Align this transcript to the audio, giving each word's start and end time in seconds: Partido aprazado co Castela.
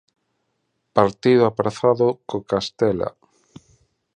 Partido 0.97 1.43
aprazado 1.45 2.07
co 2.27 2.37
Castela. 2.51 3.09